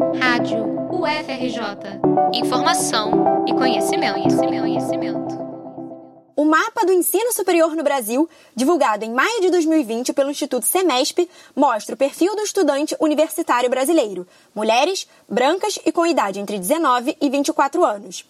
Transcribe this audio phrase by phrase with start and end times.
[0.00, 2.00] Rádio UFRJ.
[2.32, 5.50] Informação e conhecimento, conhecimento, conhecimento.
[6.34, 8.26] O mapa do ensino superior no Brasil,
[8.56, 14.26] divulgado em maio de 2020 pelo Instituto Semesp, mostra o perfil do estudante universitário brasileiro:
[14.54, 18.24] mulheres, brancas e com idade entre 19 e 24 anos.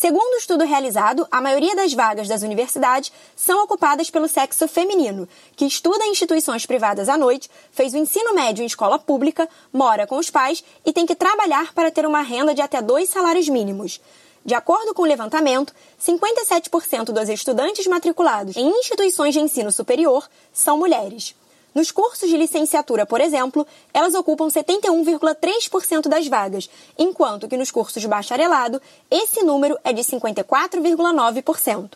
[0.00, 5.28] Segundo o estudo realizado, a maioria das vagas das universidades são ocupadas pelo sexo feminino,
[5.54, 10.06] que estuda em instituições privadas à noite, fez o ensino médio em escola pública, mora
[10.06, 13.46] com os pais e tem que trabalhar para ter uma renda de até dois salários
[13.50, 14.00] mínimos.
[14.42, 20.78] De acordo com o levantamento, 57% dos estudantes matriculados em instituições de ensino superior são
[20.78, 21.34] mulheres.
[21.74, 28.02] Nos cursos de licenciatura, por exemplo, elas ocupam 71,3% das vagas, enquanto que nos cursos
[28.02, 31.90] de bacharelado, esse número é de 54,9%.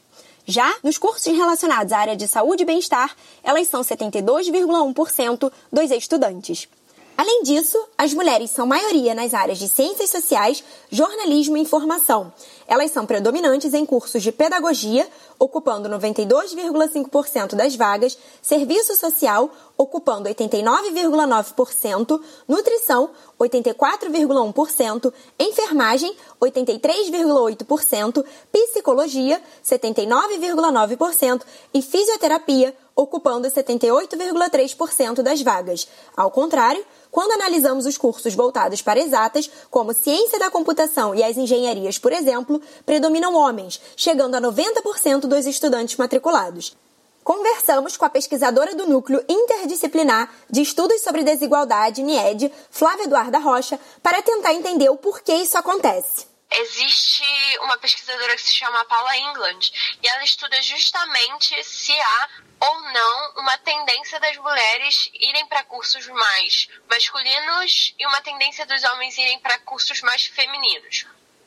[0.47, 6.69] Já nos cursos relacionados à área de saúde e bem-estar, elas são 72,1% dos estudantes.
[7.17, 12.33] Além disso, as mulheres são maioria nas áreas de ciências sociais, jornalismo e informação.
[12.67, 22.21] Elas são predominantes em cursos de pedagogia, ocupando 92,5% das vagas, serviço social, ocupando 89,9%,
[22.49, 31.43] nutrição, 84,1%, enfermagem, 83,8%, psicologia, 79,9%
[31.73, 35.89] e fisioterapia, ocupando 78,3% das vagas.
[36.17, 41.37] Ao contrário, quando analisamos os cursos voltados para exatas, como ciência da computação e as
[41.37, 46.77] engenharias, por exemplo, predominam homens, chegando a 90% dos estudantes matriculados.
[47.23, 53.81] Conversamos com a pesquisadora do Núcleo Interdisciplinar de Estudos sobre Desigualdade, NIED, Flávia Eduarda Rocha,
[54.03, 57.25] para tentar entender o porquê isso acontece existe
[57.61, 59.59] uma pesquisadora que se chama Paula England
[60.03, 62.29] e ela estuda justamente se há
[62.61, 68.83] ou não uma tendência das mulheres irem para cursos mais masculinos e uma tendência dos
[68.85, 71.07] homens irem para cursos mais femininos.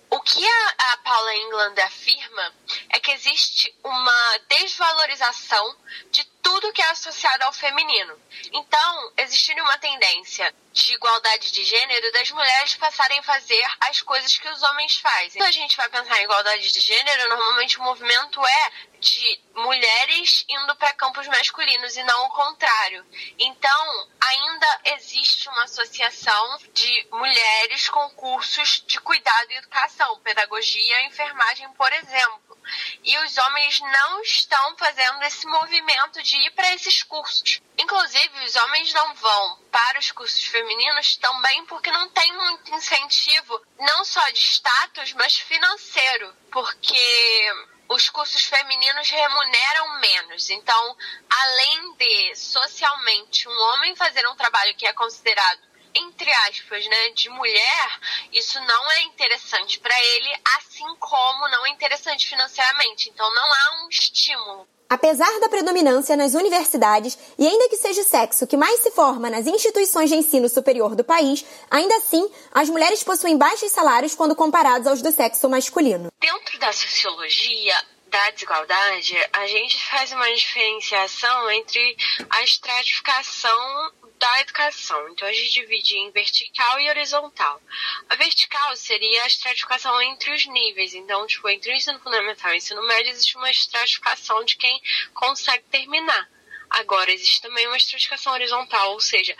[0.10, 2.54] O que a, a Paula England afirma
[3.08, 5.78] que existe uma desvalorização
[6.12, 8.22] de tudo que é associado ao feminino.
[8.52, 14.38] Então, existiria uma tendência de igualdade de gênero das mulheres passarem a fazer as coisas
[14.38, 15.42] que os homens fazem.
[15.42, 20.44] Quando a gente vai pensar em igualdade de gênero, normalmente o movimento é de mulheres
[20.50, 23.06] indo para campos masculinos e não o contrário.
[23.40, 31.72] Então, ainda existe uma associação de mulheres com cursos de cuidado e educação, pedagogia enfermagem,
[31.74, 32.47] por exemplo.
[33.04, 37.62] E os homens não estão fazendo esse movimento de ir para esses cursos.
[37.78, 43.62] Inclusive, os homens não vão para os cursos femininos também porque não tem muito incentivo,
[43.80, 46.36] não só de status, mas financeiro.
[46.52, 46.98] Porque
[47.90, 50.50] os cursos femininos remuneram menos.
[50.50, 50.98] Então,
[51.30, 55.67] além de socialmente um homem fazer um trabalho que é considerado
[55.98, 58.00] entre aspas, né, de mulher,
[58.32, 63.10] isso não é interessante para ele, assim como não é interessante financeiramente.
[63.10, 64.68] Então não há um estímulo.
[64.90, 69.30] Apesar da predominância nas universidades e ainda que seja o sexo que mais se forma
[69.30, 74.36] nas instituições de ensino superior do país, ainda assim, as mulheres possuem baixos salários quando
[74.36, 76.10] comparados aos do sexo masculino.
[76.22, 77.76] Dentro da sociologia,
[78.10, 81.98] da desigualdade, a gente faz uma diferenciação entre
[82.30, 85.10] a estratificação da educação.
[85.10, 87.62] Então a gente divide em vertical e horizontal.
[88.10, 90.94] A vertical seria a estratificação entre os níveis.
[90.94, 94.82] Então, tipo, entre o ensino fundamental e o ensino médio existe uma estratificação de quem
[95.14, 96.30] consegue terminar.
[96.78, 99.36] Agora, existe também uma estratificação horizontal, ou seja,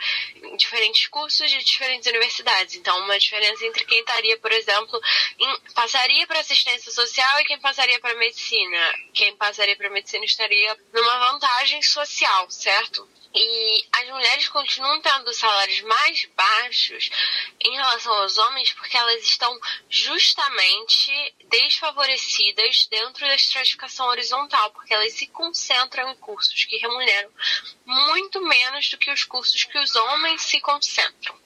[0.56, 2.74] diferentes cursos de diferentes universidades.
[2.74, 5.00] Então, uma diferença entre quem estaria, por exemplo,
[5.38, 8.94] em, passaria para assistência social e quem passaria para medicina.
[9.14, 13.08] Quem passaria para medicina estaria numa vantagem social, certo?
[13.34, 17.10] E as mulheres continuam tendo salários mais baixos
[17.60, 19.56] em relação aos homens porque elas estão
[19.88, 27.27] justamente desfavorecidas dentro da estratificação horizontal, porque elas se concentram em cursos que remuneram
[27.84, 31.38] muito menos do que os cursos que os homens se concentram.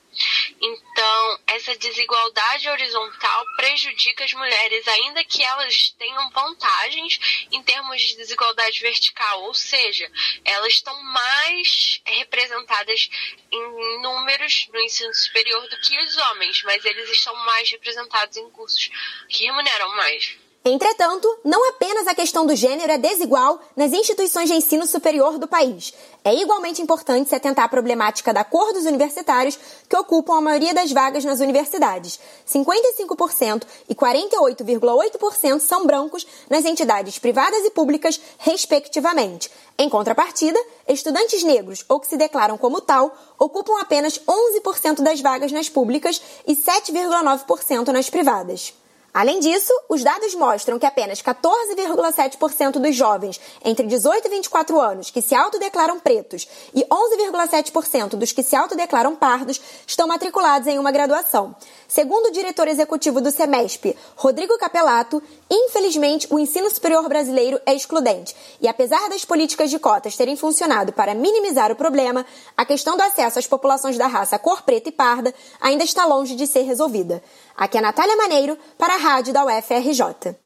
[0.60, 7.18] Então, essa desigualdade horizontal prejudica as mulheres, ainda que elas tenham vantagens
[7.50, 10.10] em termos de desigualdade vertical, ou seja,
[10.44, 13.08] elas estão mais representadas
[13.50, 18.50] em números no ensino superior do que os homens, mas eles estão mais representados em
[18.50, 18.90] cursos
[19.28, 20.36] que remuneram mais.
[20.64, 25.48] Entretanto, não apenas a questão do gênero é desigual nas instituições de ensino superior do
[25.48, 25.92] país.
[26.24, 30.72] É igualmente importante se atentar à problemática da cor dos universitários que ocupam a maioria
[30.72, 32.20] das vagas nas universidades.
[32.48, 39.50] 55% e 48,8% são brancos nas entidades privadas e públicas, respectivamente.
[39.76, 45.50] Em contrapartida, estudantes negros ou que se declaram como tal ocupam apenas 11% das vagas
[45.50, 48.72] nas públicas e 7,9% nas privadas.
[49.14, 55.10] Além disso, os dados mostram que apenas 14,7% dos jovens entre 18 e 24 anos
[55.10, 60.90] que se autodeclaram pretos e 11,7% dos que se autodeclaram pardos estão matriculados em uma
[60.90, 61.54] graduação.
[61.86, 68.34] Segundo o diretor executivo do SEMESP, Rodrigo Capelato, infelizmente o ensino superior brasileiro é excludente
[68.62, 72.24] e apesar das políticas de cotas terem funcionado para minimizar o problema,
[72.56, 76.34] a questão do acesso às populações da raça cor preta e parda ainda está longe
[76.34, 77.22] de ser resolvida.
[77.56, 80.36] Aqui é Natália Maneiro para a rádio da UFRJ.